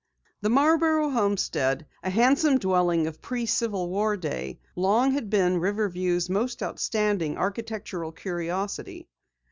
[0.41, 6.27] The Marborough homestead, a handsome dwelling of pre Civil war day, long had been Riverview's
[6.27, 9.07] most outstanding architectural curiosity.